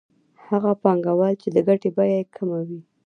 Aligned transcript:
هغه 0.47 0.71
پانګوال 0.81 1.33
چې 1.41 1.47
د 1.55 1.57
ګټې 1.67 1.89
بیه 1.95 2.13
یې 2.17 2.21
کمه 2.35 2.59
وي 2.67 2.79